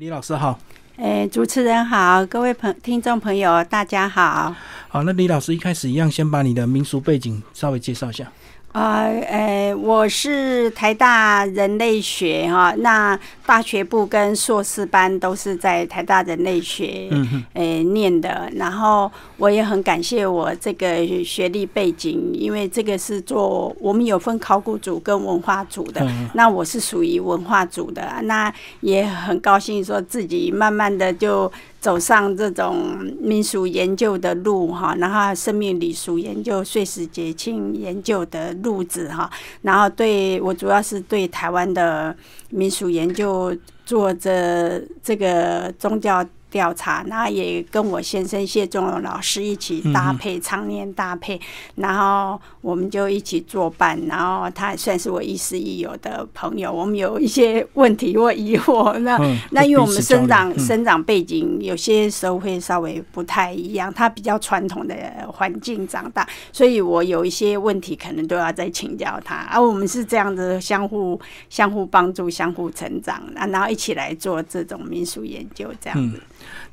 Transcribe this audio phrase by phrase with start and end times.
[0.00, 0.58] 李老师好，
[0.96, 4.52] 哎，主持人好，各位朋听众朋友大家好。
[4.88, 8.28] 好，那李老师一开始一样，先把你的民俗背景稍微介绍一下。
[8.74, 13.16] 啊，呃，我是台大人类学哈，那
[13.46, 17.08] 大学部跟硕士班都是在台大人类学
[17.52, 31.50] 呃念的，然后我也很感谢我这个学历背景，因为这个是做我们有分考古组跟文化组的，那我是属于文化组的，那也很高兴说自己慢慢的就。
[31.84, 42.16] 走上这种民俗研究的路哈，然后生命礼俗研究、碎石节庆研究的路子哈，然后对我主要是对台湾的
[42.48, 46.24] 民俗研究做着这个宗教。
[46.54, 51.40] 调查，那也跟我先生谢仲荣老师一起搭配，常年搭配，
[51.74, 56.72] 然后我们就一起作伴，然后他也算是我亦师亦友的朋友。
[56.72, 59.18] 我们有一些问题或疑惑， 那
[59.50, 64.94] 那因为我们生长生长背景有些时候会稍微不太一样，他比较传统的
[65.32, 69.34] 环境长大，所以我有一些问题可能都要再请教他。
[69.50, 76.20] 而我们是这样子相互相互帮助、相互成长，啊然后一起来做这种民俗研究，这样子。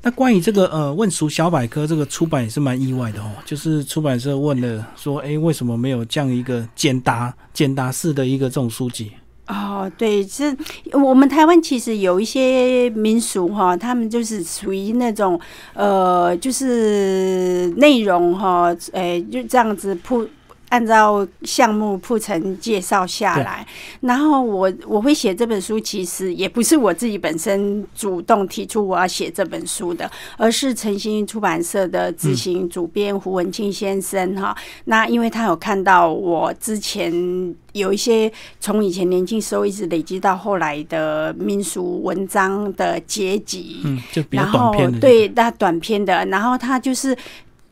[0.02, 9.12] 那关于这个呃问俗小百科这个出版也是蛮意外的哦，就是出版社问了说，哎，为什么没有这样一个简答简答式的一个这种书籍？
[9.48, 10.56] 哦，对，是
[10.92, 15.38] 我们台湾其实有一些民俗哈，他们就是属于那种
[15.74, 20.26] 呃，就是内容哈，哎，就这样子铺。
[20.72, 23.66] 按照项目铺陈介绍下来，
[24.00, 34.56] 然后我我会写这本书，其实也不是我自己本身主动提出我要写这本书的，而是诚心出版社的执行主编胡文庆先生哈。
[34.86, 37.12] 那因为他有看到我之前
[37.72, 47.14] 有一些从以前年轻时候一直累积到后来的民俗文章的结集，嗯，就比较短篇的，对，那短篇的，然后他就是。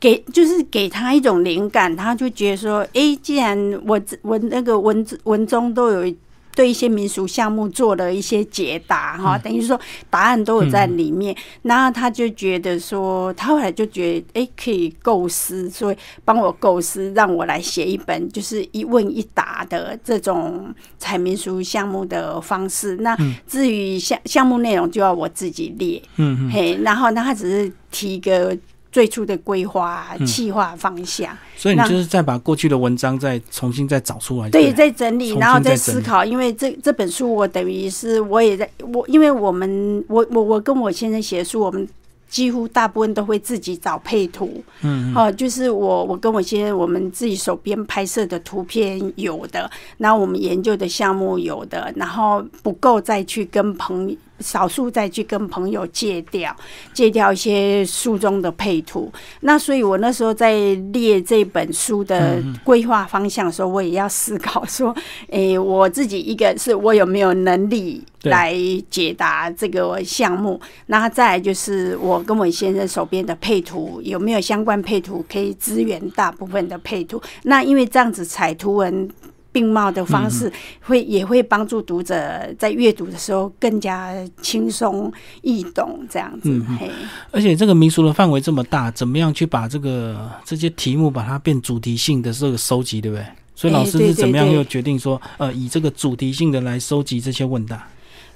[0.00, 3.56] 给就是给他一种灵感，他就觉得说，哎，既然
[3.86, 6.14] 我我那个文字文中都有
[6.52, 9.78] 对一些民俗项目做了一些解答哈，等于说
[10.08, 22.96] 答案都有在里面，然后他就觉得说，他后来就觉得，哎，可以构思，所以帮我构思，让我来写一本就是一问一答的这种采民俗项目的方式。
[22.96, 23.16] 那
[23.46, 28.56] 至于项项目内容，就要我自己列，嗯嗯，嘿，然后那他只是提个。
[28.92, 36.24] 最初的规划、计划方向，所以你就是再把过去的文章再重新再找出来，对，再整理，然后再思考。
[36.24, 41.89] 因为这这本书，我等于是我也在我，因为我们我我我跟我先生写书，我们
[42.28, 54.17] 几乎大部分都会自己找配图，嗯，哦，就是我我跟我先生我们自己手边拍摄的图片有的，然后我们研究的项目有的，然后不够再去跟朋友。
[54.40, 56.55] 少数再去跟朋友借掉，
[56.92, 59.12] 借掉一些书中的配图。
[59.40, 64.95] 那所以我那时候在列这本书的规划方向的时候，我也要思考说：，
[65.30, 68.55] 诶，我自己一个是我有没有能力来
[68.90, 70.61] 解答这个项目？
[70.86, 77.20] 那再来就是我跟我先生手边的配图有没有相关配图可以支援大部分的配图？
[77.45, 79.08] 那因为这样子彩图文。
[79.52, 82.14] 并茂的方式会也会帮助读者
[82.58, 85.12] 在阅读的时候更加轻松
[85.42, 86.62] 易懂，这样子。
[86.78, 86.90] 嘿，
[87.30, 93.24] 而且这个民俗的范围这么大，怎么样去把这个这些题目把它变主题性的这个收集，对不对？
[93.55, 97.86] 所以老师是怎么样又决定说，呃，以这个主题性的来收集这些问答？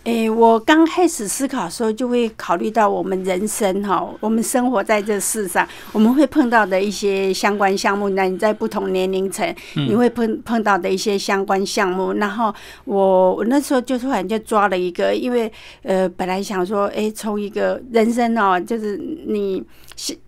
[0.04, 8.10] 诶，我刚开始思考的时候，就会考虑到我们人生哈，我们生活在这世上，我们会碰到的一些相关项目。
[8.10, 12.12] 那你在不同年龄层，你会碰碰到的一些相关项目。
[12.12, 12.54] 然后
[12.84, 15.50] 我我那时候就突然就抓了一个，因为
[15.82, 19.65] 呃，本来想说，哎，从一个人生哦，就是你，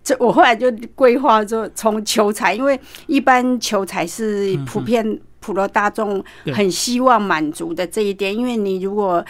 [0.03, 5.19] 这我后来就规划说从求财，因为一般求财是普遍。
[5.39, 9.23] 普罗大众很希望满足的这一点，因为你如果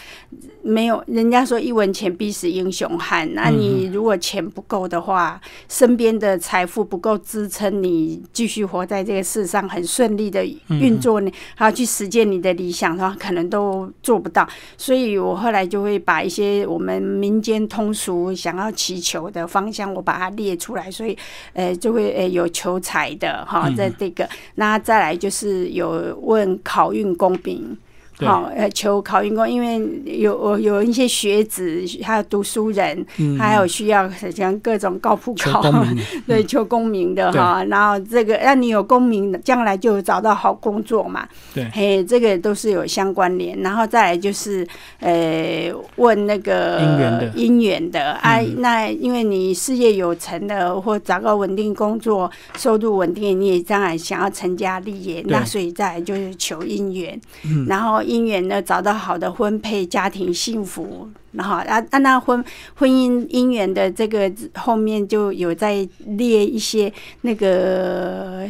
[0.64, 5.40] 没有人家说一文钱必死英雄汉，那你如果钱不够的话，
[5.70, 14.48] 身边的财富不够支撑你继续活在这个世上很顺利的运作，你还要去实践你的理想的话，可能都做不到。
[14.78, 21.18] 所以我后来就会把一些我们民间通俗想要祈求的方向，我把它列出来，所以
[21.54, 25.97] 呃就会呃有求财的哈，在这个那再来就是有。
[26.22, 27.78] 问考运公平，
[28.20, 29.80] 好，呃，求考运功，因为
[30.20, 33.06] 有有一些学子，还有读书人，
[33.38, 35.62] 还有需要像各种高普考，
[36.26, 37.64] 对，求功名的哈。
[37.66, 41.28] 然后这个让你有功名，将来就找到好工作嘛。
[41.54, 43.60] 对，嘿，这个都是有相关联。
[43.62, 44.68] 然后再来就是，
[45.00, 57.22] 呃，问那个姻缘的姻缘的啊，那因为你事业有成的，或找个稳定工作，收入稳定，你也将来想要成家立业，那所以再来就是求姻缘，
[57.68, 58.02] 然后。
[58.08, 61.10] 姻缘呢，找到好的婚配，家庭幸福。
[61.38, 62.44] 然后啊，啊，那婚
[62.74, 65.88] 婚姻姻缘的这个后面就有在
[66.18, 66.92] 列一些
[67.22, 68.48] 那个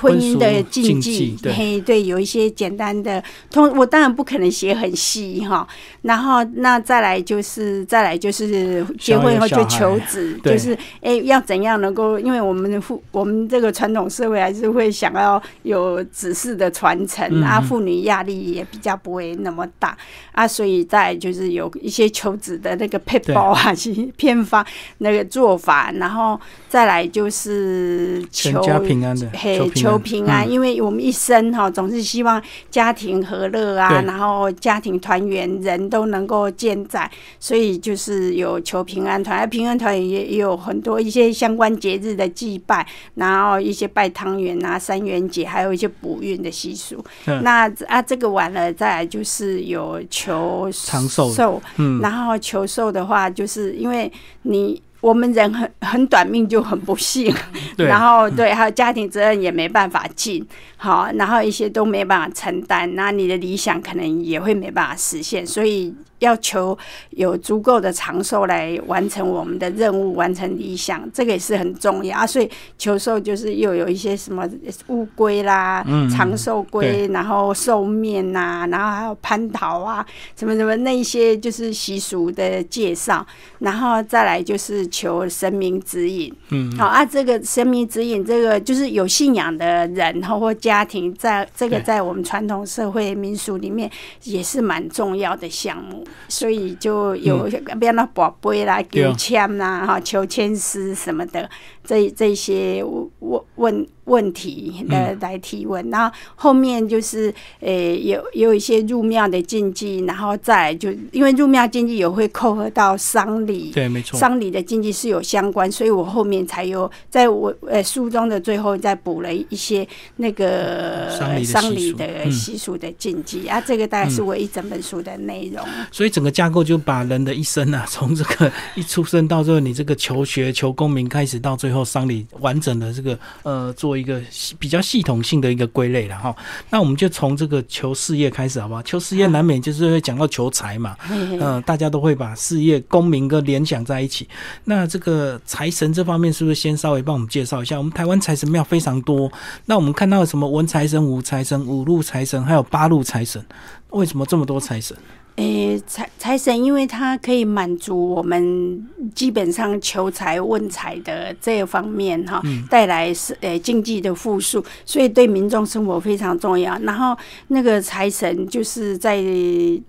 [0.00, 5.68] 婚姻的禁忌，嘿，对，有一些简单的通，我当然不可能写很细哈。
[6.00, 19.94] 然后那再来就是再来就是结婚以后就求子，就是哎要怎样能够，因为我们的父我们这个传统社会还是会想要有子嗣的传承啊，妇女压力也比较不会那么大
[20.32, 22.08] 啊，所以在就是有一些。
[22.21, 23.72] 求子的那个配包啊，
[24.16, 24.64] 偏方
[24.98, 26.38] 那个做法，然后
[26.68, 37.10] 再来就是求平安的，嘿，求平安，因为我们一生哈总是希望家庭和乐啊，然后家庭团圆，人都能够健在，
[37.40, 47.02] 所以就是有求平安团，平安团也也有很多一些相关节日的祭拜，然后一些拜汤圆啊、三元节，还有一些补运的习俗。
[47.42, 52.01] 那啊，这个完了，再来就是有求长寿，嗯。
[52.02, 54.12] 然后求寿的话，就是因为
[54.42, 57.34] 你我们人很很短命，就很不幸。
[57.78, 60.46] 然后对，还有家庭责任也没办法尽，
[60.76, 65.94] 好，然后一些都没办法承担，那你的理想可能也会没办法实现，所以。
[66.22, 66.76] 要求
[67.10, 72.26] 有足够的长寿来完成我们的任务，完成理想，这个也是很重要啊。
[72.26, 72.48] 所以
[72.78, 74.48] 求寿就是又有一些什么
[74.86, 80.04] 乌龟啦，长寿龟，然后寿面呐，然后还有蟠桃啊，
[80.36, 83.26] 什么什么那些就是习俗的介绍。
[83.58, 93.90] 然后再来就是求神明指引，嗯，好啊，这个神明指引，这个就是有信仰的人或家庭，在这个在我们传统社会民俗里面
[94.24, 96.04] 也是蛮重要的项目。
[96.28, 97.44] 所以就有
[97.80, 101.48] 比如那宝贝啦、求签啦、哈求签师什么的，
[101.84, 102.84] 这这些
[103.20, 103.86] 问问。
[104.04, 119.86] 问题来来提问，然后后面就是诶有有一些入庙的禁忌，然后再就因为入庙禁忌也会扣合到丧礼，对，没错，丧礼的禁忌是有相关，所以我后面才有在我呃书中的最后再补了一些
[120.16, 121.08] 那个
[121.44, 123.46] 丧礼的习俗的禁忌。
[123.46, 125.64] 啊，这个大概是我一整本书的内容。
[125.92, 133.92] 所以整个架构就把人的一生啊，从这个一出生到最后你这个求学求功名开始，到最后丧礼完整的这个呃做。
[134.02, 134.20] 一个
[134.58, 136.34] 比较系统性的一个归类了哈，
[136.70, 138.82] 那我们就从这个求事业开始好不好？
[138.82, 144.26] 求事业难免就是会讲到求财嘛，嗯，大家都会把事业、功名跟联想在一起。
[144.64, 147.78] 那这个财神这方面是不是先稍微帮我们介绍一下？
[147.78, 149.30] 我们台湾财神庙非常多，
[149.66, 153.44] 那我们看到什么文财神、武财神、五路财神，还有八路财神，
[153.90, 154.96] 为什么这么多财神？
[155.36, 166.78] 诶，财财神，因为它可以满足我们基本上求财问财的这一方面哈，带来是诶经济的富庶，所以对民众生活非常重要。
[166.80, 167.16] 然后
[167.48, 169.22] 那个财神就是在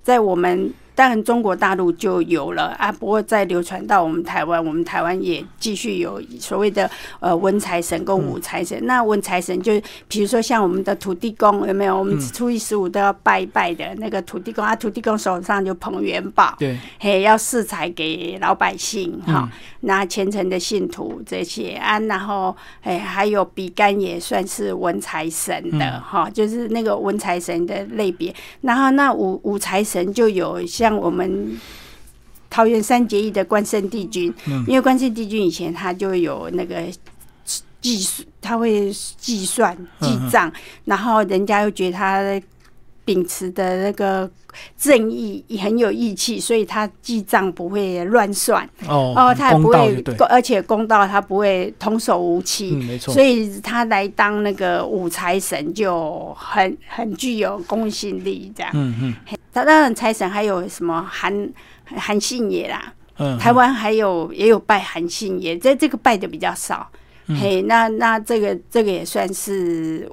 [0.02, 0.74] 在我们。
[0.96, 8.78] 当然，中国大陆就有了啊，不过再流传到我们台湾，我们台湾也继续有所谓的呃文财神跟武财神。
[8.86, 9.74] 那文财神就
[10.08, 11.94] 比如说像我们的土地公有没有？
[11.98, 19.48] 我们初一十五都要拜一拜的那个土地公啊，土地公手上就捧元宝，对，嘿，要赐财给老百姓哈。
[19.82, 28.34] 那虔诚的信徒这些啊，然后哎，还有比干也算是文财神的哈，就是那个文财神的类别。
[28.62, 31.60] 然后那武武财神就有像我们
[32.50, 34.34] 桃园三结义的关圣帝君，
[34.68, 36.82] 因为关圣帝君以前他就有那个
[37.80, 40.52] 计算，他会计算记账，
[40.86, 42.42] 然后人家又觉得他。
[43.06, 44.30] 秉持的那个
[44.78, 61.50] 正义也很有义气，所以他记账不会乱算哦，哦，他也不会，而且公道，他不会童叟无欺，没错，所以他来当那个五财神就很很具有公信力，这样，嗯嗯，他当然财神还有什么韩
[61.86, 66.90] 韩信爷啦，嗯，台湾还有也有拜韩信爷，在这个拜的比较少，
[67.28, 70.10] 嘿，那那这个这个也算是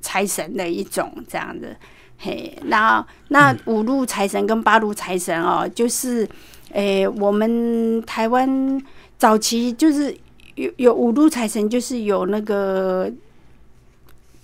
[0.00, 1.76] 财神的一种这样的。
[2.22, 6.26] 嘿，然后那五路财神跟八路财神哦，就是，
[6.72, 8.80] 诶，我们台湾
[9.18, 10.16] 早期就是
[10.54, 13.10] 有有五路财神，就是有那个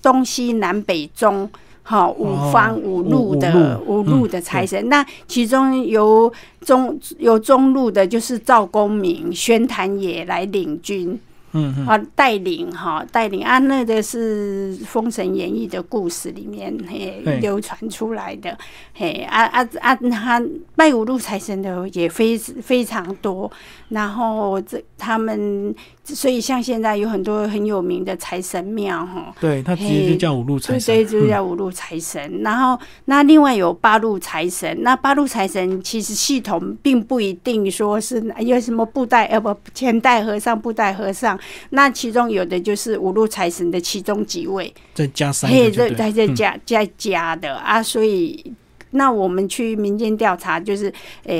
[0.02, 1.48] 东西南北中。
[1.90, 4.90] 好五方五路的五路的财神。
[4.90, 6.30] 那其中由
[6.60, 11.18] 中有中路的，就是赵公明、宣坛也来领军。
[11.52, 18.56] 嗯，啊，带领哈，带领啊，那个是《封神演义》的故事里面嘿流传出来的，
[18.94, 20.42] 嘿啊啊啊，他
[20.76, 23.50] 拜五路财神的也非非常多，
[23.88, 25.74] 然后这他们。
[26.10, 32.40] 所以像现在有很多很有名的财神庙哈，对，他直接就叫五路财神，对，就叫五路财神。
[32.42, 41.37] 然后那另外有八路财神，那八路财神其实系统并不一定说是有什么布袋呃不前代和尚布袋和尚，
[41.70, 47.82] 那其中有的就是五路财神的其中几位，再加三个，再，再再加再加的啊。
[47.82, 48.52] 所以
[48.90, 50.92] 那我们去民间调查，就是
[51.24, 51.34] 呃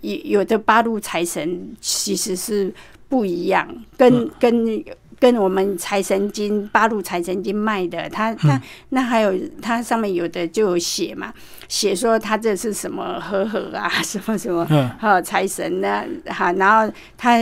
[0.00, 2.72] 有有的八路财神其实是。
[3.12, 3.68] 不一样，
[3.98, 4.82] 跟跟
[5.20, 8.58] 跟我们财神经八路财神经卖的，它它
[8.88, 11.30] 那还有他上面有的就有写嘛，
[11.68, 14.64] 写说他这是什么和和啊，什么什么，
[14.98, 17.38] 哈财神呢，哈，然后它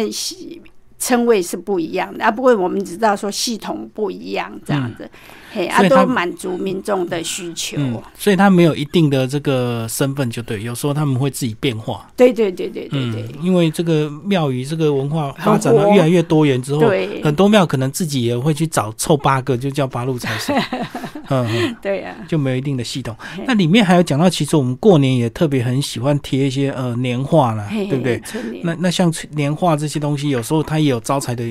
[1.00, 5.11] 称谓是不一样的啊，不过我们知道说系统不一样这样子。
[5.52, 7.76] 嘿，啊，都满足民众的需求，
[8.16, 12.09] 所以他没有一定的这个身份就对，有时候他们会自己变化。
[12.16, 16.83] 对对对对对对，因为这个庙宇这个文化发展到越来越多元之后，
[17.23, 20.54] 很多庙可能自己也会去找凑八个，就叫八路财神。
[21.33, 23.16] 嗯，对呀，就没有一定的系统。
[23.47, 28.21] 那里面还有讲到，其实我们过年也特别很喜欢贴一些呃年画啦，对不对？
[28.62, 31.45] 那那像年画这些东西，有时候它也有招财的。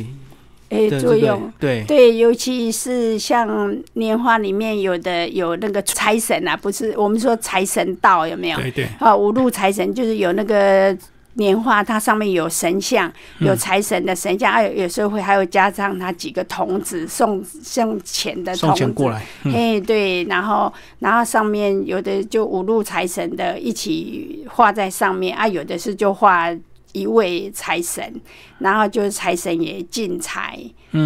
[0.70, 8.58] 诶，作用对对，尤其是像年画里面有的有那个财神啊，不是我们说财神道有没有？
[8.60, 10.96] 对对啊，五路财神就是有那个
[11.34, 19.26] 年画，它上面有神像，有财神的神像，还有有时候会还有加上他几个童子送送钱的童子过来。
[19.46, 26.56] 哎，对，然后然后上面有的就五路财神的一起画在上面啊，有的是就画。
[27.00, 28.22] 一位财神，
[28.58, 30.60] 然后就是财神爷进财，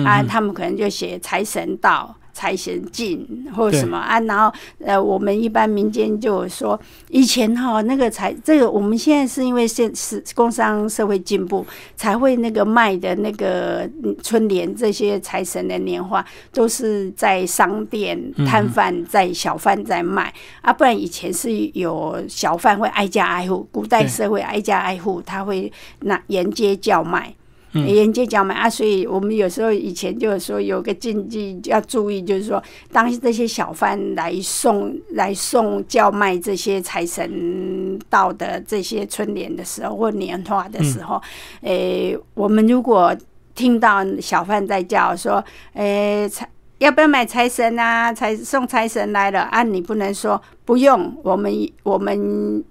[0.06, 2.16] 啊，他们可能就写财神到。
[2.34, 4.20] 财神进或者什么啊？
[4.22, 4.52] 然后
[4.84, 13.90] 呃，我们一般民间就说，以前哈那个财，这个我们现在是因为现是工商社会进步，才会那个卖的那个
[14.22, 27.34] 春联这些财神的年画，都是在商店摊贩在小贩在卖啊，不然以前是有小贩会挨家挨户，古代社会挨家挨户，他会那沿街叫卖。
[27.74, 32.62] 沿街叫卖啊，所以我们有时候以前就是说有个禁忌要注意，就是说
[32.92, 41.22] 当这些小贩来送来送叫卖这些财神到的这些春联的时候或年画的时候，
[41.62, 43.16] 诶，我们如果
[43.56, 48.14] 听到小贩在叫说，诶，财要不要买财神啊？
[48.14, 51.52] 财送财神来了啊，你不能说不用，我们
[51.84, 52.64] 我们。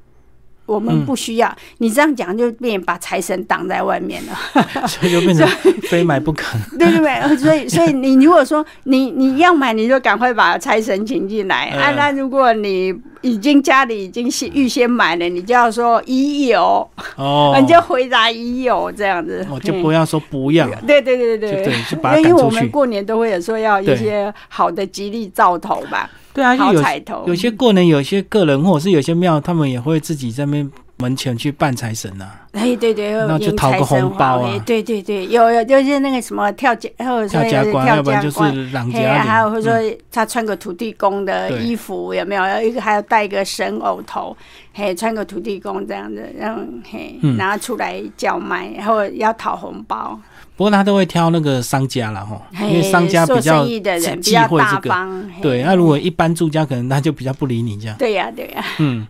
[0.72, 1.54] 我们不需要。
[1.78, 4.38] 你这样讲，就变把财神挡在外面了，
[4.88, 5.46] 所以就变成
[5.90, 6.56] 非买不可。
[6.78, 11.66] 对对对，所以 所以你如果说你你要买，你就赶快把财神请进来。
[11.68, 11.92] 啊。
[11.96, 16.86] 那如果你已经家里已经先预先买了，你就要说已有。
[17.16, 20.68] 哦， 你就回答已有这样子，我就不要说不要。
[20.86, 26.10] 对对对对对，就把因为我们过年都会有说要一些好的吉利兆头吧。
[26.34, 26.44] 对。
[26.44, 27.24] 啊，好彩头。
[27.26, 30.66] 有些过年，有些个人或者是有些庙，他们也会自己在那
[31.02, 32.30] 门前去办财神呐。
[32.52, 34.62] 哎，对对，然后就讨个红包啊。
[34.64, 42.62] 对对对，有有就是那个什么跳家，或者跳家官，要不然就是郎家还有或者说他穿个土地公的衣服，有没有？
[42.62, 44.36] 一个还要戴个神偶头，
[44.74, 50.18] 嘿，穿个土地公这样子，然后嘿，然后出来叫卖，然后要讨红包。
[50.54, 55.24] 不过他都会挑那个商家了哈，因为商家比较忌讳这个。
[55.40, 57.96] 对，那如果一般住家，可能他就比较不理你这样。
[57.96, 58.62] 对呀，对呀。
[58.78, 59.04] 嗯，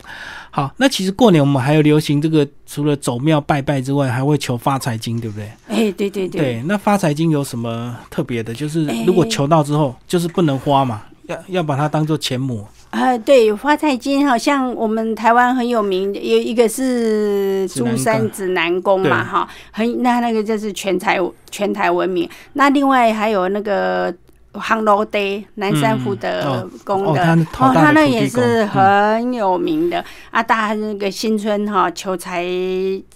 [0.54, 5.50] 好，那其实过年我们还有流行这个，除了走庙拜拜之外，还会求发财金，对不对？
[5.66, 6.28] 哎，对对对。
[6.28, 8.52] 对，那发财金有什么特别的？
[8.52, 12.66] 就是如果求到之后，就是不能花嘛，要要把它当做钱母。
[12.90, 21.18] 啊，对，发财金好像我们台湾很有名，有一个是珠山指南宫嘛，哈，很那那个就是全台
[21.50, 22.28] 全台闻名。
[22.52, 24.14] 那另外还有那个
[24.54, 32.46] 杭楼堆南山福德宫的，哦，他那也是很有名的啊，大那个新春哈求财。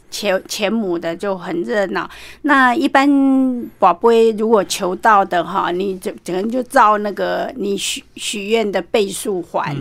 [0.09, 2.09] 前前母的就很热闹，
[2.43, 3.07] 那一般
[3.79, 9.77] 宝贝如果求到的哈，你就可能就照那个你许许愿的倍数还，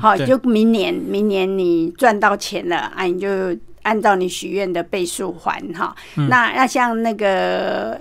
[0.00, 3.28] 好，就明年明年你赚到钱了啊，你就
[3.82, 5.94] 按照你许愿的倍数还哈。
[6.14, 8.00] 那那像那个。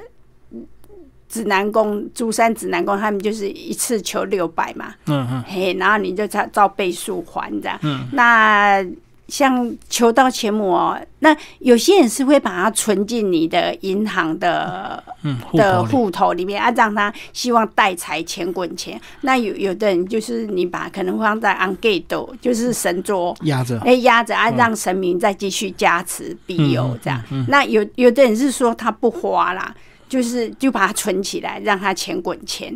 [1.35, 7.77] 指南宫、珠山指南宫，他们就是一次求六百嘛，嗯嗯，嘿，然后你就照照倍数还这样。
[7.81, 8.81] 嗯，那
[9.27, 18.97] 像求到钱母哦，那有些人是会把它存进你的银行的嗯，的户户头里面啊，让他希望带财钱滚钱。
[19.21, 23.35] 那有有的人就是你把可能放在 on gate，就是神桌。
[23.41, 27.21] 压着，哎，压着啊，让神明再继续加持庇佑这样。
[27.49, 29.75] 那有有的人是说他不花啦，
[30.15, 32.73] 就是就把它存起来，让它钱滚钱，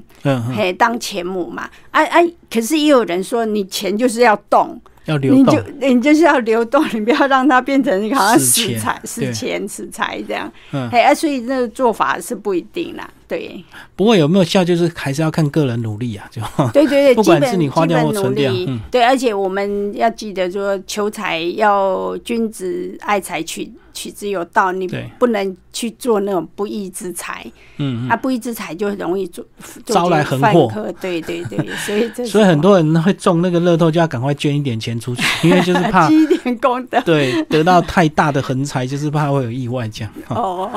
[0.54, 1.70] 嘿，当钱母嘛。
[1.92, 10.52] 哎、哎、可是也有人说，你钱就是要动，要流动你就，你就是要流动，你不要让它变成一个好像死财、死钱、死财这样。
[10.74, 13.10] 嗯嘿，啊，所以那个做法是不一定啦。
[13.26, 13.64] 对，
[13.96, 16.42] 不过有没有效，就是还是要看个人努力啊，就
[16.74, 24.88] 对对对， 不管基本是你花掉或存掉嗯对，而且我们要记得说，求财要君子爱财，取取之有道，你
[25.18, 27.46] 不能去做那种不义之财。
[27.78, 28.10] 嗯嗯。
[28.10, 29.44] 啊，不义之财就容易做
[29.86, 37.02] 做招来横祸对对对， 所以这所以很多人会中那个乐透，就要赶快捐一点钱出去， 因为就是怕积一点功德。
[37.02, 40.14] 对得到太大的横财，就是怕会有意外这样。
[40.26, 40.72] 哈哦，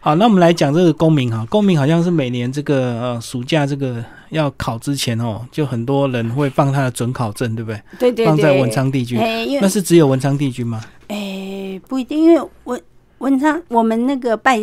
[0.00, 7.82] 好，那我们来讲这个公民哈，公民好像是每年这个呃暑假这个要考之前哦，就很多人会放他的准考证，对不对？
[7.98, 10.82] 对对对，放在文昌帝君，哎，那是只有文昌帝君吗？
[11.08, 11.16] 哎
[11.78, 12.82] 不一定，因为文
[13.18, 14.60] 文昌我们那个拜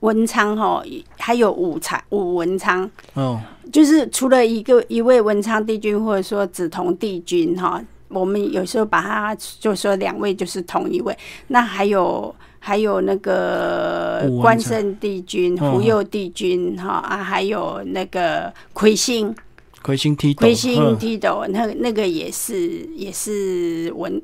[0.00, 0.82] 文昌哈，
[1.18, 3.38] 还有武才武文昌，哦，
[3.70, 11.16] 就是除了一个一位文昌帝君，或者说紫铜帝君哈，我们有时候把它就说两位就是同一位。
[11.48, 19.34] 那还有还有那个关圣帝君、嗯福佑帝君哈啊，还有那个魁星
[19.82, 24.20] 魁星踢斗，魁星嗯踢斗，那个那个也是也是文。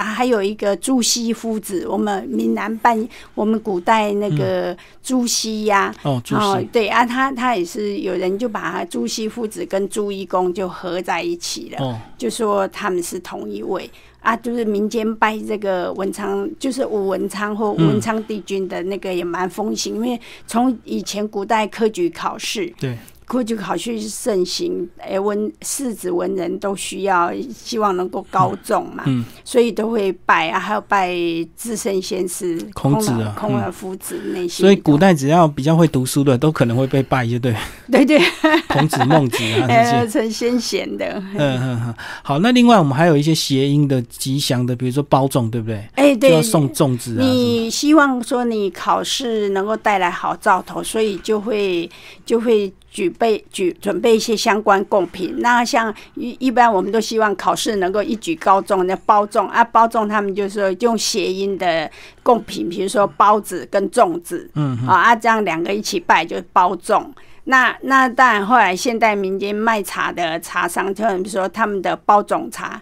[0.00, 13.90] 啊，还有一个朱熹夫子，我们闽南办，我们古代那个朱熹呀、哦，朱哦熹，，对啊，他他也是有人就把他朱熹夫子跟朱一公就合在一起了，哦，就说他们是同一位。
[14.20, 17.88] 啊，就是民间拜这个文昌，就是武文昌或嗯。
[17.88, 22.98] 文昌帝君的那个也蛮风行，因为从以前古代科举考试，对，
[23.30, 29.24] 科举考试盛行，哎、文士子文人都需要希望能够高中嘛，嗯。
[29.44, 31.14] 所以都会拜啊，还有拜
[31.56, 37.54] 至圣先师孔子啊老空嗯耳夫子那些，所以古代只要比较会读书的，都可能会被拜，就对，
[37.88, 38.20] 对对，
[38.68, 40.20] 孔子、孟子啊 这呃，些。
[40.20, 45.88] 成先贤的，嗯嗯嗯，好，那另外我们还有一些谐音的吉祥的，比如说包粽，对不对？
[45.94, 46.30] 哎、对。
[46.30, 51.88] 就要，送粽子啊，你希望说你考试能够带来好兆头，所以就会
[52.26, 55.36] 就会举备举准备一些相关贡品。
[55.38, 61.90] 那像一一般我们都希望考试能够一举高中，那包粽啊，包粽他们就是说用谐音的
[62.22, 67.06] 贡品，比如说包子跟粽子，嗯啊啊，这样两个一起拜就是包粽。
[67.44, 72.80] 那那当然，后来现代民间卖茶的茶商，就比如说他们的包种茶，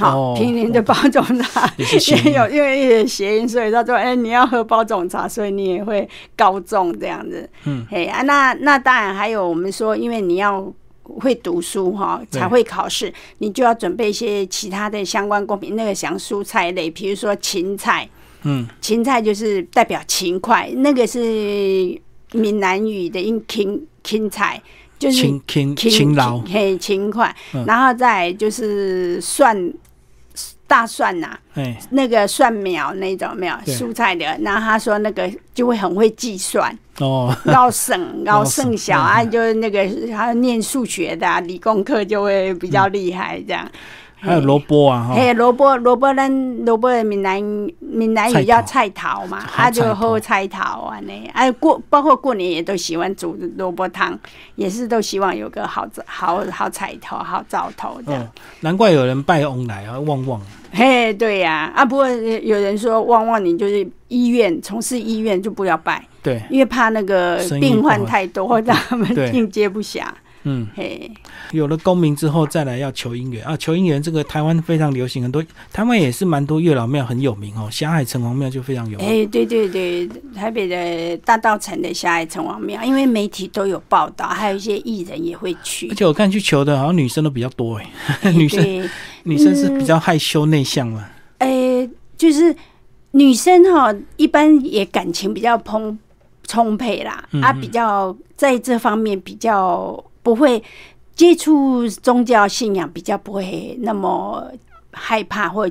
[0.00, 7.48] 好哦，平林的包种茶也有，因为也谐音，所以他说，哎、你要喝包种茶，所以你也会高中这样子。
[7.64, 10.72] 嗯，嘿啊，那那当然还有我们说，因为你要。
[11.18, 15.74] 会读书哈，才会考试，你就要准备一些其他的相关贡品。
[15.74, 18.08] 那个像蔬菜类，比如说芹菜，
[18.44, 24.62] 嗯，芹菜就是代表勤快，那个是闽南语的音芹芹菜，
[25.00, 29.56] 就是勤勤勤勤劳，嘿勤快嗯，然后再就是蒜
[30.70, 43.68] 大蒜呐、哎，那个蒜苗那种没有蔬菜的，然后他说那个就会很会计算，哦， 要省要省小嗯啊，就是那个他念数学的、啊、理工科就会比较厉害这样。
[44.20, 47.42] 还有萝卜啊，哈，嘿，萝卜萝卜咱萝卜的闽南
[47.78, 49.26] 闽南语叫菜头。
[49.26, 54.18] 嘛，好啊就喝菜头啊呢，啊过包括过年也都喜欢煮萝卜汤，
[54.56, 58.22] 也是都希望有个好好好彩头、好兆头这样。
[58.22, 58.28] 哦，
[58.60, 60.40] 难怪有人拜翁来啊，旺旺，
[60.72, 70.02] 嘿，对呀、啊，不过有人说旺旺你就是医院从事医院就不要拜，对，因为怕那个病患太多， 让他们对 应接不暇。
[70.44, 71.10] 嗯，嘿，
[71.52, 73.44] 有了功名之后，再来要求姻缘。
[73.44, 85.88] 啊，求姻缘这个台湾非常流行，很多台湾也是蛮多月老庙很有名哦，霞海城隍庙就非常有名，哎，对对对，台北的大道城的霞海城隍庙，因为媒体都有报道，还有一些艺人也会去。
[85.90, 85.94] 而。
[85.94, 87.78] 且我看去求的好像女生都比较多
[88.22, 88.88] 哎， 女生对，
[89.24, 91.06] 女生是比较害羞内向嘛，
[91.38, 92.56] 哎，就是
[93.10, 95.98] 女生哈，一般也感情比较充
[96.46, 100.62] 充沛啦，啊，比较在这方面比较不会
[101.14, 104.50] 接触宗教信仰，比较不会那么
[104.92, 105.70] 害怕或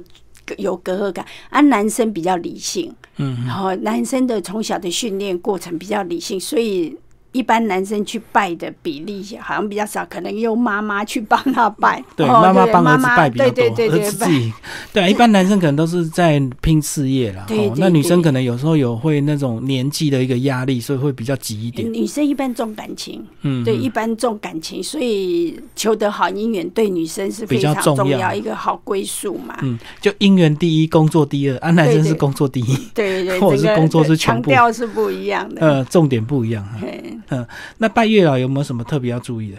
[0.57, 1.25] 有隔阂感。
[1.49, 6.95] 啊，男生比较理性，嗯，然后男生的从小的训练过程比较理性，所以
[7.31, 12.03] 一般男生去拜的比例好像比较少，可能由妈妈去帮他拜。
[12.15, 14.53] 对，哦妈妈帮儿子拜比较多，对对对对儿子自己
[14.91, 17.45] 对啊，一般男生可能都是在拼事业啦。
[17.47, 21.91] 对对哦那女生可能有时候有会那种年纪的一个压力，所以会比较急一点。
[21.93, 29.57] 女生一般重感情，嗯，对，嗯一般重感情，所以求得好姻缘对女生是非常重要重要，一个好归宿嘛。
[29.61, 35.61] 嗯，就姻缘第一，工作第二，啊，男生是对对工作第一，对对， 或者是工作是全部强调是不一样的。
[35.61, 36.63] 呃，重点不一样。
[36.63, 36.79] 啊
[37.27, 37.45] 嘿
[37.79, 39.57] 那拜月老有没有什么特别要注意的？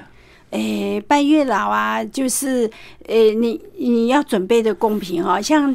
[0.50, 2.68] 诶，拜月老啊，就是
[3.06, 5.72] 诶，你你要准备的贡品哈，像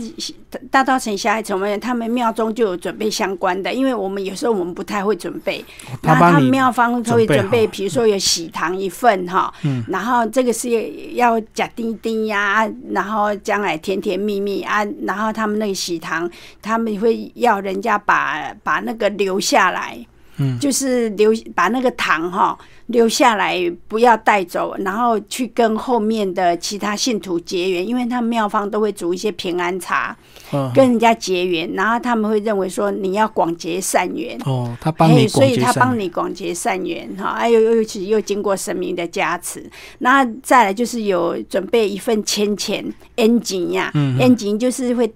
[0.69, 5.63] 大稻城下海城门他们庙中就有准备相关的，因为我们有时候我们不太会准备，
[6.01, 10.69] 那他们庙方都会准备比如说有喜糖一份哈，嗯然后这个是
[11.13, 16.29] 要假丁丁呀，然后将来甜甜蜜蜜啊，然后他们那个喜糖，
[16.61, 20.05] 他们会要人家把把那个留下来。
[20.37, 20.59] 嗯。
[20.59, 30.15] 就是留把那个糖哈留下来，不要带走，然后去跟后面的其他信徒结缘，因为他们庙方都会煮一些平安茶，
[30.53, 34.37] 嗯，跟人家结缘，然后他们会认为说你要广结善缘。
[34.45, 39.67] 哦，他帮你所以他帮善你广结善缘哈，还有尤其又经过神明的加持，
[39.99, 45.11] 那再来就是有准备一份千钱恩景呀，嗯恩景就是会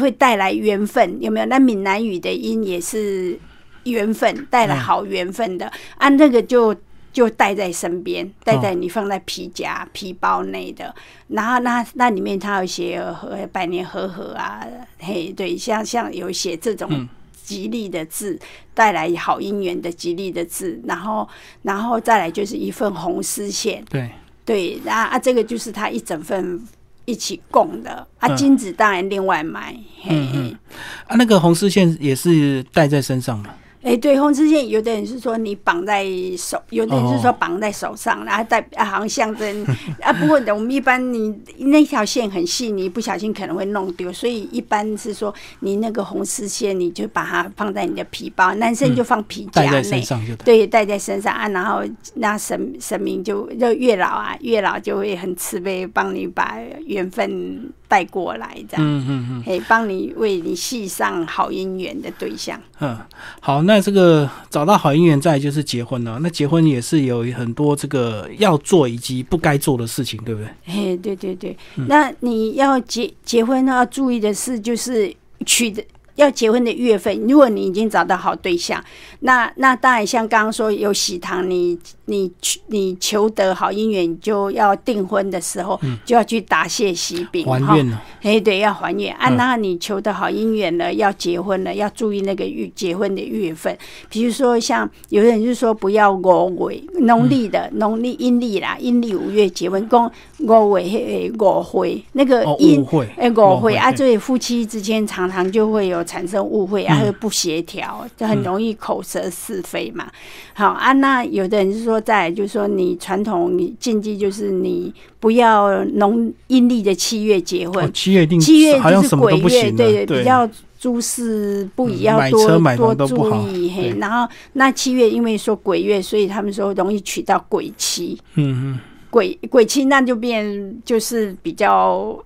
[0.00, 1.46] 会带来缘分，有没有？
[1.46, 3.38] 那闽南语的音也是
[3.84, 6.74] 缘分，带来好缘分的，啊，那个就。
[7.14, 10.92] 就带在身边，带在你放在皮夹、皮包内的，
[11.28, 14.66] 然后那那里面它有写和百年和合啊，
[14.98, 17.08] 嘿，对，像像有写这种嗯。
[17.44, 18.36] 吉利的字，
[18.74, 21.28] 带来好姻缘的吉利的字，然后
[21.62, 24.10] 然后再来就是一份红丝线，对，
[24.44, 26.60] 对，然后啊，这个就是他一整份
[27.04, 28.04] 一起供的。
[28.18, 28.36] 啊，嗯。
[28.36, 30.08] 金子当然另外买，嘿。
[30.08, 30.58] 嗯嘿嗯。
[31.06, 33.54] 啊，那个红丝线也是带在身上嘛？
[33.84, 36.06] 哎、对，红丝线有的人是说你绑在
[36.38, 39.64] 手，有的人是说哦绑在手上，然后代啊好像象征
[40.00, 40.10] 啊。
[40.10, 49.82] 不过我们一般你那条线很细，你不小心可能会弄丢，所以一般是说你那个红丝线你就把它放在你的皮包，男生就放皮夹内。
[49.82, 50.36] 身上对。
[50.56, 51.82] 对，带在身上啊，然后
[52.14, 62.60] 那神神明就就月老啊，月老就会很慈悲，帮你把缘分带过来，这样，嗯嗯嗯可以帮你为你系上好姻缘的对象。
[62.80, 62.98] 嗯，
[63.40, 66.18] 好，那这个找到好姻缘，再就是结婚了。
[66.20, 70.50] 那结婚也是有很多这个要做以及不该做的事情，对不对？
[70.64, 71.56] 嘿，对对对，
[71.88, 75.14] 那你要结结婚要注意的是，就是
[75.46, 75.84] 娶的。
[76.16, 78.82] 要结婚的月份，如果你已经找到好对象，
[79.20, 87.58] 那那当然像刚刚说有喜糖，你你去你求得好姻缘，你就要订婚的时候、就要去答谢喜饼哈。
[87.58, 89.12] 还愿了，哎，对，要还愿。
[89.16, 89.28] 啊。
[89.28, 89.36] 嗯。
[89.36, 93.76] 那你求得好姻缘了，要结婚了，要注意那个月结婚的月份。
[94.08, 100.06] 比如说，像有的人就说不要五月，农历的农历阴历啦，阴历五月结婚，公
[100.38, 103.96] 五月迄个误会，那个哦，阴误会，哎，误会啊，对。
[103.96, 110.06] 所以夫妻之间常常就会有产生误会啊，嗯还有不协调，就很容易口舌是非嘛。
[110.52, 122.58] 好啊，那有的人是说，在就是说，你传统你禁忌就是你不要农阴历的七月结婚哦，，七月定七月就是鬼月，对对，比较诸事不宜，要多
[122.94, 123.70] 多注意。
[123.70, 128.20] 嘿，然后那七月因为说鬼月，所以他们说容易娶到鬼妻。
[128.34, 128.78] 嗯嗯，
[129.10, 132.22] 鬼鬼妻那就变就是比较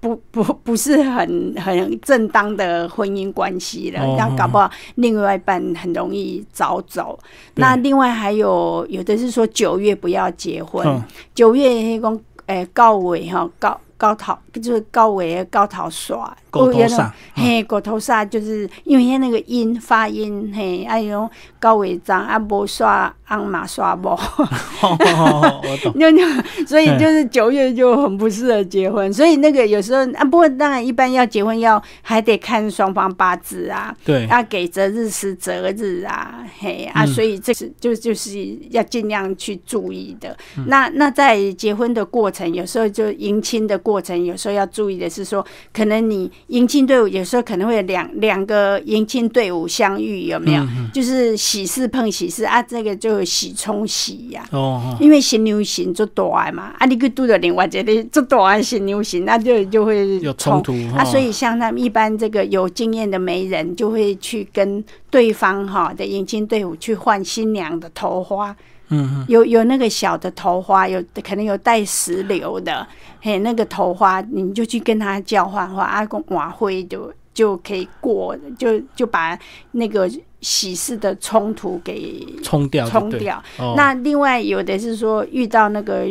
[0.00, 7.18] 不不不是很很正当的婚姻关系了哦，那、搞不好另外一半很容易早走。
[7.56, 11.02] 那另外还有有的是说九月不要结婚，嗯
[11.34, 25.94] 九月迄讲诶告尾哈高高头就是高尾的高头耍狗头上，嘿，狗头煞就是因为那个音发音，嘿，啊，有高维章啊，无刷昂马刷无，哦我懂，
[26.66, 37.06] 所以就是九月就很不适合结婚，所以那个有时候啊，不过当然一般要结婚要还得看双方八字啊，对，啊给择日时择日啊，嘿啊，嗯。
[37.06, 38.30] 所以这是就就是
[38.70, 40.36] 要尽量去注意的。
[40.56, 40.64] 嗯。
[40.66, 50.62] 那那在结婚的过程，有时候就迎亲的过程，有时候要注意的是说，可能你迎亲队伍有时候可能会有两两个迎亲队伍相遇，有没有？
[50.64, 61.04] 嗯就是喜事碰喜事啊，这个就喜冲喜呀、哦哦，因为新娘型做大的嘛，啊，你去拄着另外一个做大的新娘型，那就就会有冲突啊，哦。
[61.06, 68.54] 所以像他们一般这个有经验的媒人，就会去跟对方哈的迎亲队伍去换新娘的头花，
[68.90, 72.86] 嗯嗯，有有那个小的头花，有可能有带石榴的，
[73.20, 79.38] 嘿，那个头花你就去跟他交换话，阿公瓦灰就就可以过，就就把
[79.72, 83.42] 那个喜事的冲突给冲掉，冲掉。
[83.76, 86.06] 那另外有的是说遇到那个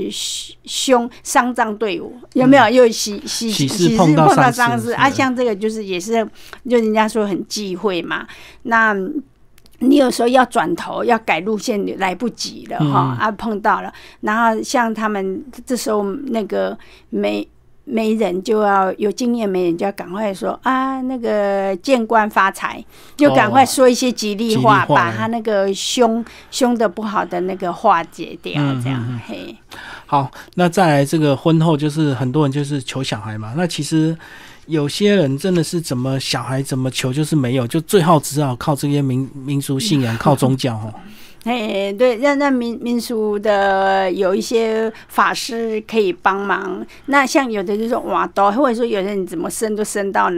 [0.64, 5.10] 凶丧葬队伍，有没有又喜喜喜事碰到丧事啊？
[5.10, 6.24] 像这个就是也是，
[6.70, 8.26] 就人家说很忌讳嘛。
[8.64, 8.96] 那
[9.80, 13.92] 你有时候要转头要改路线来不及了哈啊，碰到了。
[14.22, 16.78] 然后像他们这时候那个
[17.10, 17.48] 没。
[17.92, 22.86] 没人就要有经验，没人就要赶快说啊，那个见官发财，
[23.18, 29.56] 就赶快说一些吉利话，把他那个凶凶的不好的那个化解掉，这样嘿。
[30.06, 33.56] 好，那再来这个婚后，就是很多人就是求小孩嘛。
[33.58, 34.16] 那其实
[34.70, 40.94] 有些人真的是怎么小孩怎么求就是没有，就最后只好靠这些民民俗信仰，靠宗教哦。
[41.44, 46.86] 哎，对，让让民民俗的有一些法师可以帮忙。
[47.08, 50.30] 那像有的就是挖刀，或者说有的人怎么生都生到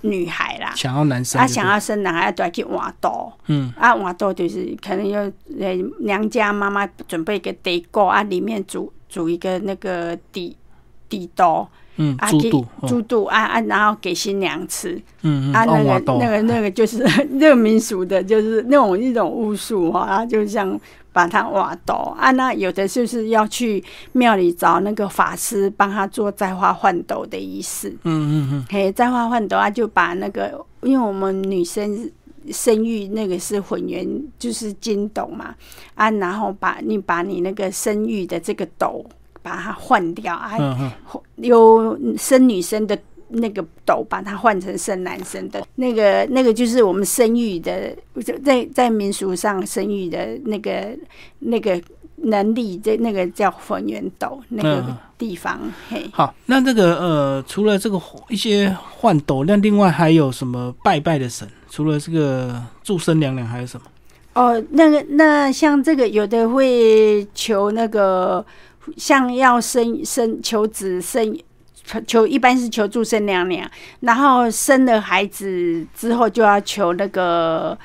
[0.00, 3.30] 女孩啦，想要男生，他想要生男孩，要去挖刀。
[3.48, 5.20] 嗯，啊挖刀就是可能要
[5.60, 10.56] 呃娘家妈妈准备一个地锅啊，里面煮煮一个那个底
[11.08, 11.68] 底刀。
[11.96, 15.00] 嗯，猪肚，猪肚啊啊，然后给新娘吃。
[15.22, 16.98] 嗯嗯，啊，那个那个那个就是
[17.30, 20.78] 那个民俗的，就是那种一种巫术啊，就像
[21.12, 22.32] 把它挖斗啊。
[22.32, 27.90] 那有的就是要去庙里找那个法师帮他做摘花换斗的仪式。
[28.02, 32.10] 嗯嗯嗯，嘿，摘花换斗啊，就把那个，因为我们女生
[32.50, 34.04] 生育那个是混元，
[34.36, 35.54] 就是金斗嘛
[35.94, 39.04] 啊，然后把你把你那个生育的这个斗。
[39.44, 40.56] 把它换掉啊！
[41.36, 47.94] 有生女生的那个斗，把它换成生男生的那个，那个就是我们生育的，
[48.42, 50.96] 在在民俗上生育的那个
[51.40, 51.78] 那个
[52.16, 54.82] 能力，这那个叫混元斗那个
[55.18, 55.60] 地方。
[55.90, 61.46] 嘿，好，那这个呃，除了这个一些换斗，那另外还有什么拜拜的神？
[61.68, 63.86] 除了这个祝生娘娘，还有什么？
[64.32, 68.42] 哦，那个那像这个有的会求那个。
[68.96, 71.36] 像要生生求子生
[72.06, 73.70] 求一般是求助生娘娘，
[74.00, 77.78] 然后生了孩子之后就要求那个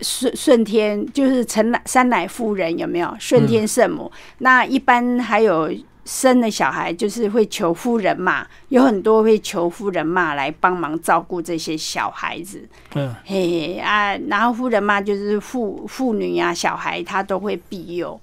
[0.00, 4.10] 顺顺天，就是陈乃三奶夫人有没有顺天圣母？
[4.38, 5.72] 那一般还有
[6.04, 12.68] 生了小孩就是会求夫人嘛，有很多会求夫人嘛来帮忙照顾这些小孩子。
[12.94, 18.20] 嗯，嘿啊，然后夫人嘛就是妇妇女啊小孩她都会庇佑。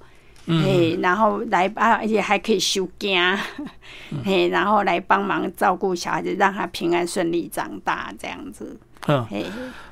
[0.47, 3.39] 嘿，然后来啊，而且还可以修家，
[4.25, 8.75] 嘿，然后来帮忙照顾小孩子，让他平安顺利长大，这样子。
[9.08, 9.25] 嗯，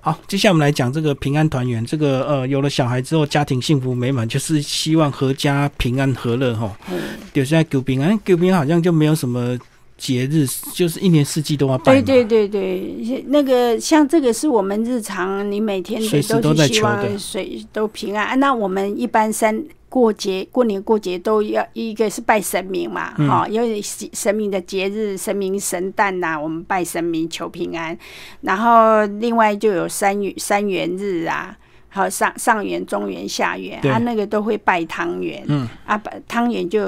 [0.01, 1.83] 好，接下来我们来讲这个平安团圆。
[1.85, 6.75] 这个呃，有了小孩之后，家庭幸福美满，就是希望阖家平安和乐哈。
[6.91, 6.99] 嗯，
[7.33, 9.57] 就是在求平安，求平安好像就没有什么
[9.97, 12.01] 节日，就是一年四季都要拜。
[12.01, 16.07] 对对对对，那个像这个是我们日常，你每天都
[16.53, 18.39] 是希望水都平安。
[18.39, 19.63] 那我们一般三。
[19.97, 27.97] 过节过年过节都要一个是拜神明嘛，哈，因为神明的节日，神明神诞呐，我们拜神明求平安。
[28.41, 31.57] 然后另外就有三元三元日啊，
[31.89, 36.79] 好上上元、中元、下元啊，那个都会拜汤圆，嗯，啊，汤圆就。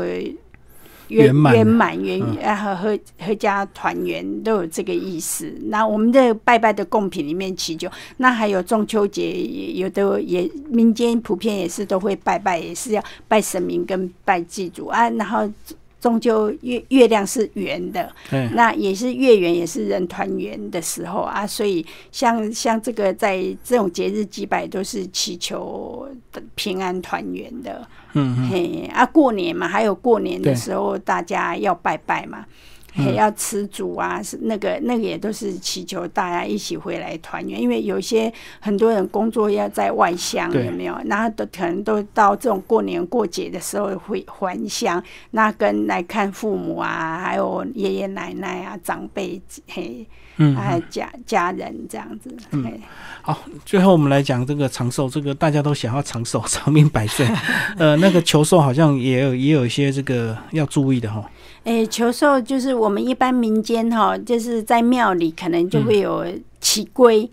[1.10, 5.54] 圆满圆满圆啊和和和家团圆都有这个意思。
[5.66, 9.32] 那我们的拜拜的贡品里面祈求，那还有中秋节
[9.74, 15.50] 有的也民间普遍也是都会拜拜，也是要拜神明跟拜祭祖啊，然后。
[16.00, 18.12] 终究月月亮是圆的，
[18.54, 21.46] 那也是月圆，也是人团圆的时候啊。
[21.46, 26.08] 所以像像这个在这种节日祭拜，都是祈求
[26.56, 27.88] 平安团圆的。
[28.14, 32.46] 嗯嘿啊，过年嘛，还有过年的时候，大家要拜拜嘛。
[32.94, 40.98] 还要吃煮啊，是那个那个也都是祈求大家一起回来团圆，因为有些很多人工作要在外乡，有没有？
[41.06, 50.06] 然后都可能都到这种过年过节的时候会还乡，那跟来看父母啊，还有爷爷奶奶啊，长辈嘿，
[50.38, 52.36] 嗯，还家家人这样子。
[52.52, 52.80] 嗯，
[53.22, 57.28] 好，最后我们来讲这个长寿，这个大家都想要长寿、长命百岁。
[57.78, 61.24] 呃，那个求寿好像也有也有一些这个要注意的哈。
[61.66, 66.26] 诶，求寿就是我们一般民间哈，就是在庙里可能就会有
[66.62, 67.30] 祈龟、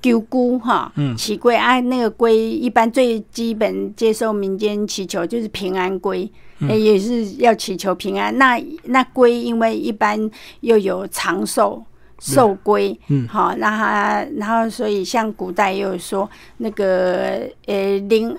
[0.00, 8.38] 丢姑哈，嗯祈龟啊，那个龟一般最基本接受民间祈求就是平安龟，也是要祈求平安。
[8.38, 11.84] 那那龟因为一般又有长寿
[12.20, 18.34] 寿龟，嗯，好，那它然后所以像古代又说那个呃灵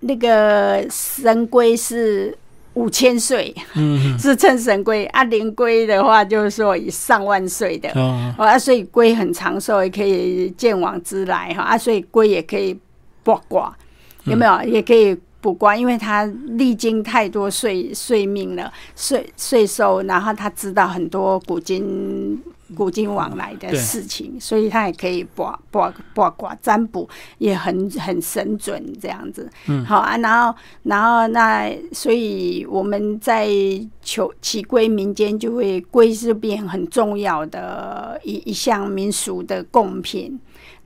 [0.00, 2.36] 那个神龟是。
[2.78, 5.24] 五千岁，嗯，是称神龟啊。
[5.24, 12.78] 灵龟的话，就是说以上万岁的哦，啊，所以龟很长寿，也可以见往之来哈啊，所以龟也可以
[13.24, 13.76] 卜卦，
[14.24, 14.62] 有没有？
[14.62, 22.42] 也可以卜卦，因为他历经太多岁岁命了，岁岁寿，然后他知道很多古今
[22.76, 29.48] 古今往来的事情，所以他也可以卜卜卜卦占卜，也很很神准这样子。
[29.68, 33.48] 嗯好啊，然后然后那所以我们在
[34.02, 40.38] 求祈归民间就会龟是变很重要的一一项民俗的贡品。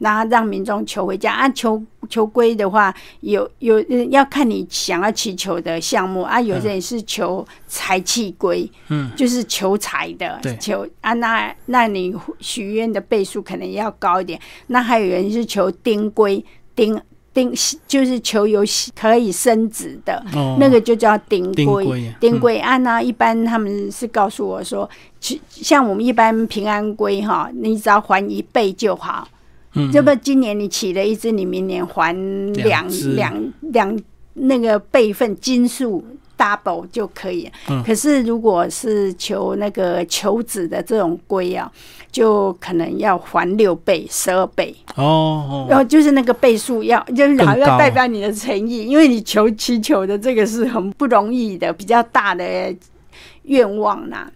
[0.03, 1.33] 然后让民众求回家。
[1.33, 6.23] 啊，求求龟的话，有有呃要看你想要祈求的项目。
[6.23, 14.39] 啊，有的人是求财气龟，嗯，就是求财的对，求啊，那那你许愿的倍数可能要高一点。
[14.67, 17.01] 那还有人是求丁龟，丁
[17.33, 17.51] 丁
[17.87, 18.63] 就是求有
[18.95, 22.15] 可以生子的，哦，那个就叫丁丁龟龟。
[22.21, 24.89] 丁龟按呢，一般他们是告诉我说，
[25.19, 29.27] 其像我们一般平安龟哈，你只要还一倍就好。
[29.75, 32.15] 嗯，这不今年你起了一只，你明年还
[32.55, 33.99] 两只两两
[34.35, 36.05] 那个备份金数
[36.37, 37.51] double 就可以。
[37.69, 41.71] 嗯可是如果是求那个求子的这种龟啊，
[42.11, 44.75] 就可能要还六倍、十二倍。
[44.97, 52.75] 哦哦，然后就是那个倍数要，就是更好要代表你的诚意，因为你求祈求的这个是很不容易的，比较大的
[53.45, 54.31] 愿望啦。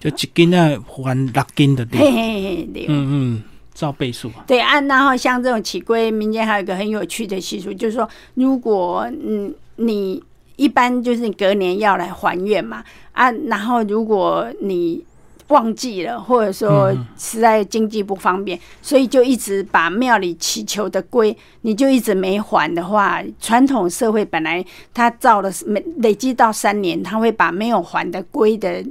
[0.00, 2.86] 就一斤啊还六斤的嘿，嘿嘿，对。
[2.88, 3.42] 嗯嗯，
[3.78, 10.20] 照倍数啊，对啊，然后像这种起龟，民间还有一个很有趣的习俗，就是说，如果嗯你
[10.56, 15.04] 一般就是你隔年要来还愿嘛啊，然后如果你
[15.46, 24.62] 忘记了，或者说实在经济不方便，所以就一直把庙里祈求的龟，你就一直没还的话，传统社会本来
[24.92, 28.84] 他造了没累积到三年，他会把没有还的龟的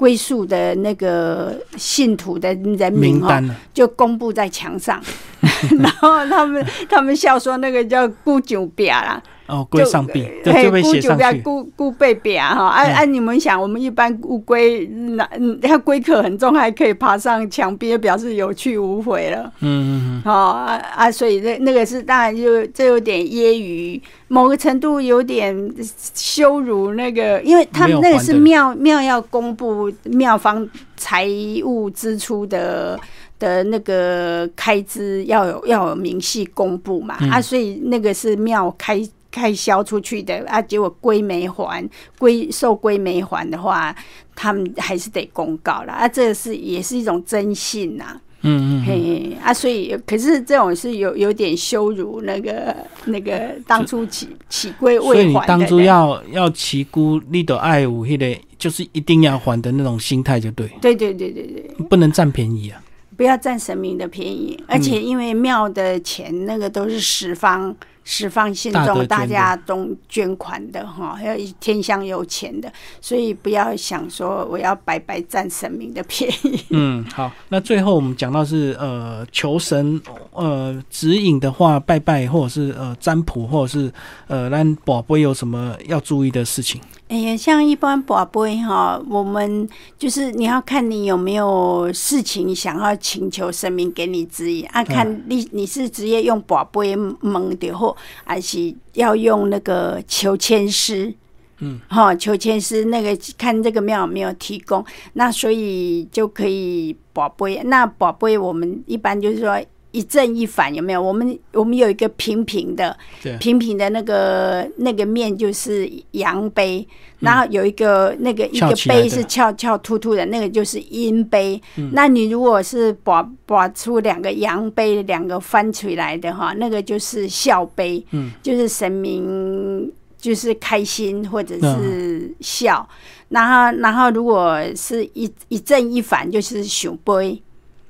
[0.00, 3.38] 龟数的那个信徒的人名哈。
[3.38, 4.98] 名，就公布在墙上，
[5.78, 13.04] 然后他们他们笑说那个叫孤九表啦，哦，龟上壁，对，嘿就被写上去，龟龟背表哈，啊按啊！
[13.04, 19.52] 你们想，我们一般乌龟那嗯它龟壳很重，还可以爬上墙壁，表示有去无回了。
[19.60, 21.10] 嗯嗯嗯哦啊啊！
[21.10, 25.74] 所以那那个是当然就这有点揶揄，某个程度有点
[26.14, 31.26] 羞辱那个，因为他们那个是庙庙要公布庙方财
[31.64, 32.98] 务支出的
[33.38, 39.00] 的那个开支要有要有明细公布嘛、嗯啊，所以那个是庙开。
[39.30, 41.88] 开销出去的啊，结果龟没还，
[42.18, 43.94] 龟受龟没还的话，
[44.34, 62.82] 他们还是得公告了啊，这是也是一种征信呐、嗯嗯嗯，嘿啊，所以可是这种是有有点羞辱那个那个当初起起龟所以未还的你当初要要祈姑，你都爱有迄个，就是一定要还的那种心态，就对，对对对对对，不能占便宜啊。
[63.16, 64.80] 不要占神明的便宜，而嗯。
[64.80, 67.76] 且因为庙的钱那个都是十方
[68.12, 72.70] 十方信大德捐的众大家都捐款的哈，还有天香有钱的，
[73.00, 76.60] 所以不要想说我要白白占神明的便宜。
[76.70, 83.92] 嗯，好，那最后我们讲到是呃求神呃指引的话，拜拜或者是呃占卜或者是
[84.26, 86.80] 呃让宝贝有什么要注意的事情？
[87.10, 89.68] 哎呀，像一般宝贝哈，我们
[89.98, 101.12] 就是你要看你有没有事情想要请求神明给你指引啊，看你你是直接用宝贝蒙的或还是要用那个求签师。
[101.58, 107.60] 嗯，哈，求签师那个看这个庙有没有提供，那所以就可以宝贝。
[107.64, 109.60] 那宝贝我们一般就是说
[109.92, 111.02] 一正一反有没有？
[111.02, 112.96] 我们我们有一个平平的，
[113.38, 116.86] 平平的那个那个面就是阳杯，
[117.18, 121.60] 然后有一个那个一个杯是翘翘凸凸的，那个就是阴杯。
[121.92, 132.88] 那你如果是把把出两个阳杯，两个翻起来的哈，那个就是笑杯，嗯，就是神明就是开心或者是笑。
[133.30, 137.42] 然后然后如果是一一正一反，就是熊杯。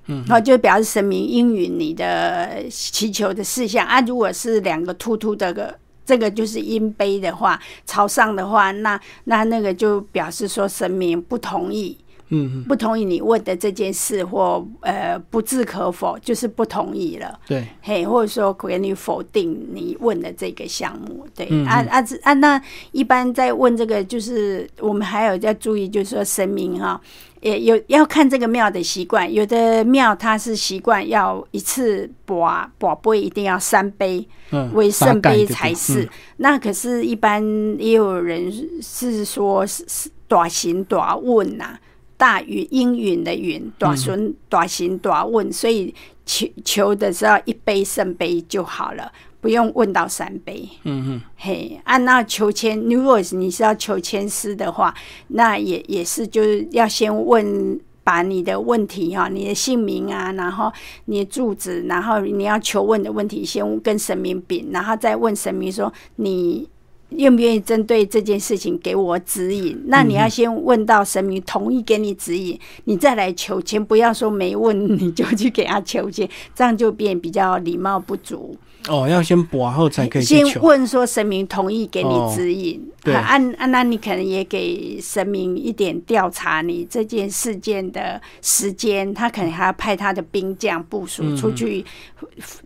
[0.07, 3.87] 嗯，然后就表示神明应允你的祈求的事项。
[3.87, 4.01] 啊。
[4.01, 11.97] 如果是两个突突的个，这个就是阴杯的话，朝上的话，那那那个就表示说神明不同意，
[12.31, 17.39] 嗯嗯，不同意你问的这件事，或呃不置可否，就是不同意了。
[17.47, 22.61] 对，嘿，或者说给你否定你问的这个项目，对，嗯啊啊这啊，那
[22.91, 27.01] 一般在问这个，就是我们还有要注意，就是说神明哈，
[27.40, 37.43] 也有要看这个庙的习惯，有的庙它是习惯要一次把把杯一定要三杯嗯，为圣杯才是，嗯那可是，一般
[37.78, 41.78] 也有人是说是是大行大问呐、
[42.16, 45.95] 大云应允的云，大顺大行大问，所以
[46.26, 49.11] 求求的时候一杯圣杯就好了，
[49.41, 50.68] 不用问到三杯。
[50.84, 54.95] 嗯嗯，嘿，按、那求签，如果你是要求签师的话，
[55.28, 57.80] 那也也是就是要先问。
[58.03, 60.72] 把你的问题哈，你的姓名啊，然后
[61.05, 66.68] 你的住址，然后你要求问的问题，先跟神明禀，然后再问神明说你
[67.11, 69.80] 愿不愿意针对这件事情给我指引？
[69.86, 78.57] 那你要先问到神明同意给你指引，你再来求签，不要说没问你就去给他求签，这样就变比较礼貌不足。
[78.89, 80.45] 哦，要先拔后才可以先。
[80.62, 83.14] 问说神明同意给你指引，对。
[83.14, 91.37] 啊按按那你可能也给神明一点调查你这件事件的时间，他可能还要派他的兵将部署嗯。
[91.37, 91.85] 出去、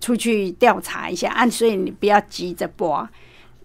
[0.01, 2.95] 出去调查一下，按、所以你不要急着拨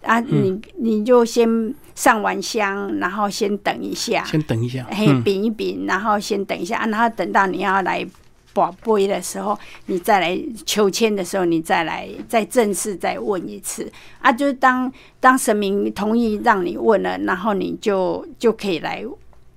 [0.01, 0.25] 啊，嗯。
[0.43, 1.47] 你你就先
[1.93, 4.85] 上完香，然后先等一下，先等一下。
[4.89, 8.05] 嘿，嗯，饼一禀，然后先等一下，啊然后等到你要来
[8.53, 19.03] 宝贝的时候，你再来求签的时候，你再来再正式再问一次啊，就是当当神明同意让你问了，然后你就就可以来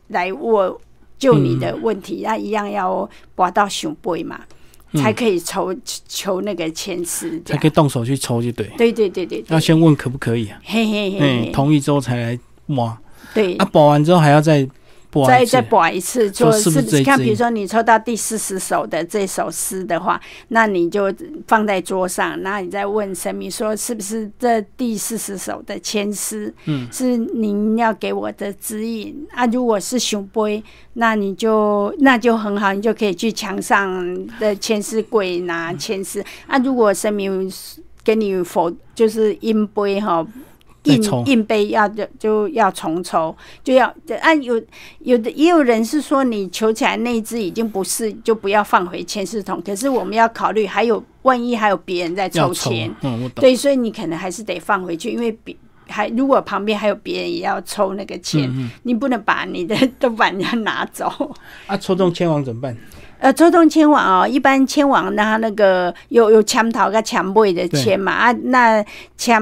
[0.09, 0.74] 来问
[1.18, 4.40] 就你的问题，那、一样要拔到熊杯嘛，
[4.95, 5.74] 才可以抽
[6.07, 7.66] 求那个签师才可。
[7.66, 8.66] 以动手去抽，就对。
[8.76, 10.61] 对对对对对要，先问可不可以啊？
[10.64, 12.97] 嘿嘿嘿同意之后才来摸。
[13.32, 14.68] 对啊，保完之后还要再
[15.26, 15.62] 再再。
[15.72, 21.10] 播一次，说说是不是看，比如说你抽到第四十首的这首诗的话，那你就
[21.46, 29.46] 放在桌上，那你再问神明说，是不是这第四十首的签诗，嗯，是您要给我的指引啊？
[29.46, 36.58] 如果是雄杯，那你就那就很好，你就可以去墙上的签诗柜拿签诗啊。
[36.58, 37.50] 如果神明
[38.04, 40.26] 给你否就是阴杯哈。
[40.85, 44.61] 硬硬杯要就就要重抽，就要按有
[45.01, 49.62] 有的也有人是说你求起来那一只已经不是，就不要放回签诗筒。
[49.64, 55.57] 可是我们要考虑，还有万一还有别人在抽抽签，，嗯，对，所以你可能还是得放回去，因为别
[55.87, 61.07] 还如果旁边还有别人也要抽那个签，嗯嗯你不能把你的都把人家拿走。
[61.66, 62.76] 啊，抽中签王怎么办？
[63.23, 68.85] 呃，抽中签网哦，一般签网那那个有有签头跟签尾的签嘛啊，那
[69.16, 69.41] 签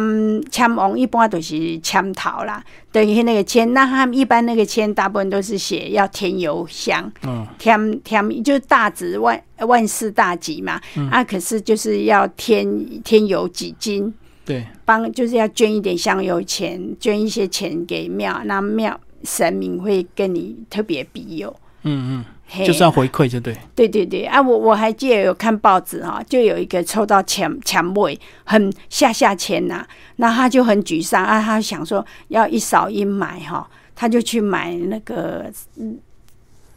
[0.50, 2.62] 签王一般都是签头啦，
[2.92, 12.68] 等于那个签，那他们一般那个签大部分都是写要添油香，嗯，添添就是大吉万万事大吉嘛，嗯啊，可是就是要添
[13.02, 14.12] 添油几斤。
[14.44, 21.56] 对，帮就是要捐一点香油钱，捐一些钱给庙，那庙神明会跟你特别庇佑。
[21.82, 22.24] 嗯嗯，
[22.66, 23.56] 就是要回馈，就对。
[23.74, 24.24] 对对对。
[24.24, 24.42] 啊！
[24.42, 29.86] 我我还记得有看报纸哈、就有一个抽到钱钱尾，很下下签呐、
[30.16, 35.98] 那他就很沮丧啊，他想说要一扫阴霾哈、他就去买那个嗯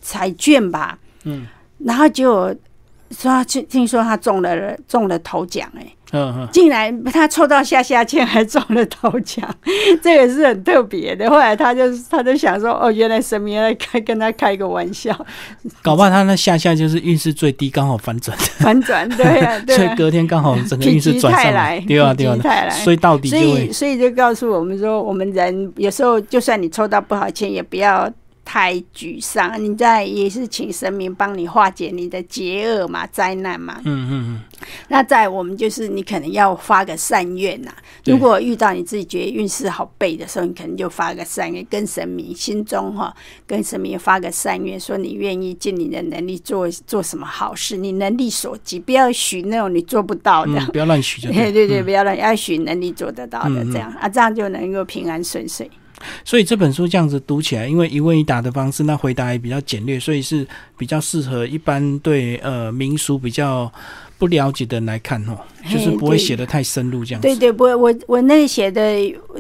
[0.02, 1.48] 彩券吧，嗯。
[1.80, 2.46] 然后就
[3.12, 9.48] 说他听听说他中了中了头奖哎、嗯嗯，竟然他抽到下下签还中了头奖，
[10.02, 11.30] 这也是很特别的。
[11.30, 15.14] 后来他就他就想说，哦，原来神明在开跟他开个玩笑，
[15.82, 19.78] 搞不好他那下下就是运势最低，刚好反转，反转，对啊，对啊。
[19.82, 28.08] 所以隔天刚好整个运势转上来，对啊对啊，所以到底所以，所以就告诉我们说，我们人有时候就算你抽到不好签，也不要
[28.46, 29.62] 太沮丧。
[29.64, 33.82] 你在也是请神明帮你化解你的劫厄嘛、灾难嘛。
[33.86, 34.42] 嗯嗯嗯
[34.88, 43.14] 那在我们就是你可能要发个善愿呐、对如果遇到你自己觉得运势好背的时候，你可能就发个善愿，跟神明心中哈，
[43.46, 50.60] 跟神明发个善愿，说你愿意尽你的能力做做什么好事，你能力所及，不要许那种你做不到的。
[50.72, 51.68] 不要乱许就对 对。
[51.68, 55.70] 对不要乱要许能力做得到的这样、啊，这样就能够平安顺遂。
[56.24, 60.48] 所以这本书这样子读起来，因为一问一答的方式，那回答也比较简略，所以是
[60.78, 63.72] 比较适合一般对呃民俗比较
[64.24, 65.38] 不了解的人来看哦，
[65.70, 67.28] 就是不会写的太深入这样子。
[67.28, 68.82] 对对，不会，我我那里写的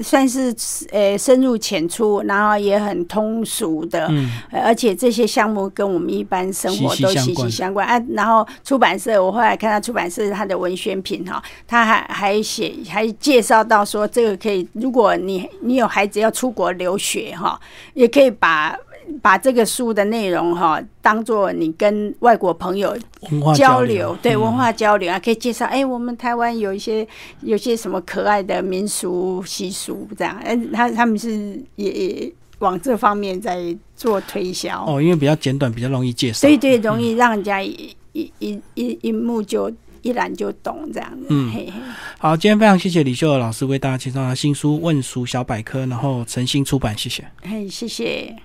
[0.03, 0.53] 算是
[0.91, 7.97] 呃深入浅出，然后也很通俗的，嗯，呃而且这些项目跟我们一般生活都息息相关啊。
[8.09, 17.57] 然后出版社，我后来看到出版社它的文宣品哈，他还还写还介绍到说，这个可以，如果你你有孩子要出国留学哈，
[17.93, 18.77] 也可以把
[19.21, 22.97] 把这个书的内容哈，当做你跟外国朋友
[23.31, 27.07] 文化交流，嗯对文化交流啊，可以介绍哎，我们台湾有一些
[27.41, 36.47] 有些什么可爱的民俗习俗这样，哎，他他们是也也往这方面在做推销，哦，因为比较简短，比较容易介绍。
[36.47, 41.73] 对对，容易让人家一一一一一目就一览就懂这样子，嗯嘿嘿。
[42.17, 47.23] 好，今天非常谢谢李秀娥老师为大家介绍他新书《问俗小百科》，然后诚心出版，谢谢。
[47.41, 48.35] 嘿，谢谢。